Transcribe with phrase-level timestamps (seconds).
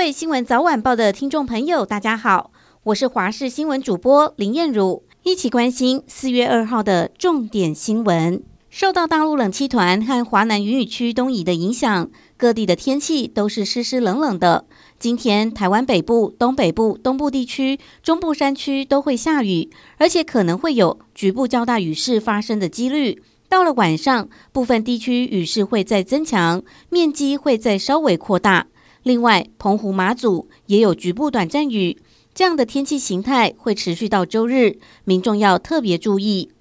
[0.00, 2.52] 位新闻早晚报的听众朋友，大家好，
[2.84, 8.42] 我是华视新闻主播林燕如，一起关心四月二号的重点新闻。
[8.70, 14.64] 受到大陆冷气团和华南云雨区东移的影响，各地的天气都是湿湿冷冷的。
[14.98, 23.22] 今天，台湾北部、东北部、东部地区、中部山区都会下雨，而且可能会有局部较大雨势发生的几率。
[23.50, 28.68] 到了晚上，部分地区雨势会再增强，面积会再稍微扩大。
[29.10, 31.98] 另外，澎湖、马祖也有局部短暂雨，
[32.32, 36.52] 这样的天气形态会持续到周日，民众要特别注意。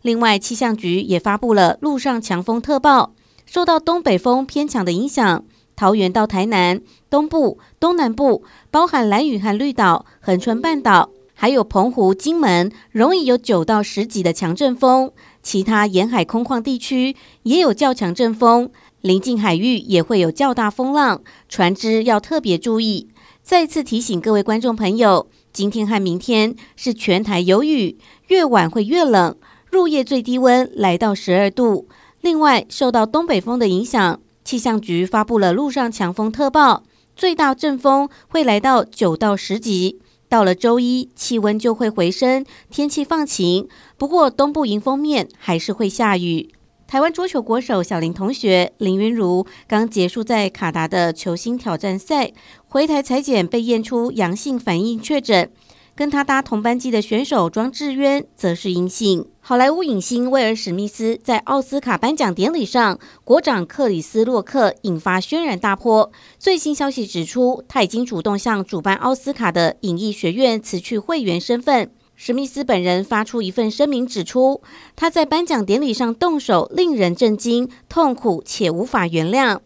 [0.00, 3.12] 另外，气象局也发布了陆上强风特报，
[3.44, 5.44] 受到东北风偏强的影响，
[5.76, 15.12] 桃园到台南、东部、东南部，包含兰屿和绿岛、恒春半岛，还有澎湖、金门，容易有九到十级的强阵风。
[15.42, 18.70] 其他沿海空旷地区也有较强阵风，
[19.00, 23.08] 临近海域也会有较大风浪，船只要特别注意。
[23.42, 29.36] 再次提醒各位观众朋友，今天和明天是全台有雨，越晚会越冷，
[29.70, 31.88] 入夜最低温来到十二度。
[32.20, 36.82] 另外，受到东北风的影响，气象局发布了陆上强风特报，
[37.14, 40.00] 最大阵风会来到九到十级。
[40.28, 43.66] 到了周一，气温就会回升，天气放晴。
[43.96, 46.50] 不过，东部迎风面还是会下雨。
[46.88, 52.32] 台湾桌球国手小林同学林昀儒刚结束在卡达的球星挑战赛，
[52.66, 55.50] 回台采检被验出阳性反应确诊。
[55.94, 59.28] 跟他搭同班机的选手庄智渊则是阴性。
[59.40, 66.10] 好莱坞影星威尔史密斯在奥斯卡颁奖典礼上，国长克里斯洛克引发轩然大波。
[66.38, 71.90] 最新消息指出，他已经主动向主办奥斯卡的影艺学院辞去会员身份。
[72.20, 74.60] 史密斯本人发出一份声明，指出
[74.96, 79.60] 他在颁奖典礼上动手令人震惊、痛苦且无法原谅。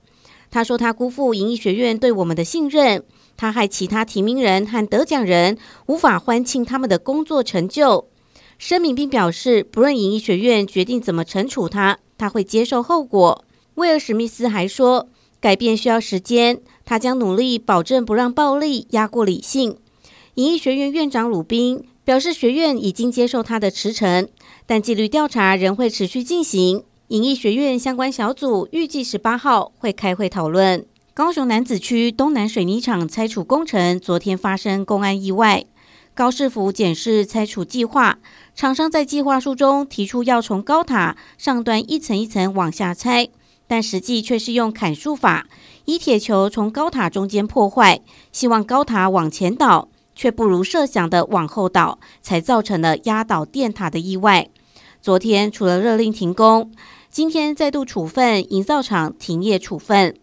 [0.50, 3.02] 他说他辜负影艺学院对我们的信任。
[3.38, 8.06] 他害其他提名人和得奖人无法欢庆他们的工作成就。
[8.58, 13.46] 声明并表示，不论影艺学院决定怎么惩处他，他会接受后果。
[13.76, 15.08] 威尔史密斯还说，
[15.40, 19.78] 改变需要时间，他将努力保证不让暴力压过理性。
[20.34, 24.28] 影艺学院院长鲁宾表示，学院已经接受他的辞呈，
[24.66, 26.82] 但纪律调查仍会持续进行。
[27.08, 30.84] 影艺学院相关小组预计十八号会开会讨论。
[31.14, 35.64] 高雄楠梓区东南水泥厂拆除工程昨天发生公安意外，
[36.14, 38.18] 高市府检视拆除计划，
[38.54, 43.28] 厂商在计划书中提出要从高塔上端一层一层往下拆，
[43.68, 45.46] 但实际却是用砍树法，
[45.84, 48.00] 以铁球从高塔中间破坏，
[48.32, 54.48] 希望高塔往前倒，却不如设想的往后倒，才造成了压倒电塔的意外。
[55.00, 56.72] 昨天除了勒令停工，
[57.10, 60.14] 今天再度处分营造厂停业处分。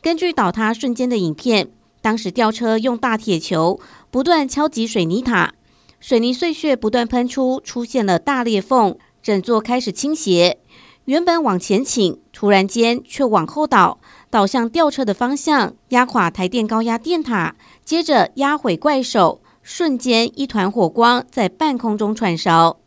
[0.00, 1.68] 根据倒塌瞬间的影片，
[2.00, 3.78] 当时吊车用大铁球
[4.10, 5.54] 不断敲击水泥塔，
[6.00, 10.58] 水泥碎屑不断喷出，出现了大裂缝，整座开始倾斜。
[11.06, 17.54] 原本往前倾，突然间却往后倒，倒向吊车的方向，压垮台电高压电塔，
[17.84, 22.78] 接着压毁怪手，瞬间一团火光在半空中窜烧。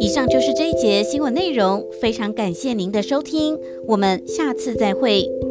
[0.00, 3.58] 以上就是这一节新闻内容，非常感谢您的收听，
[3.88, 5.41] 我们下次再会。